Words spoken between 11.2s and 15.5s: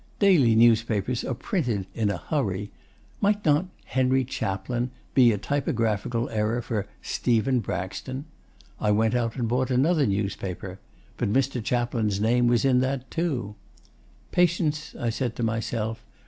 Mr. Chaplin's name was in that too. 'Patience!' I said to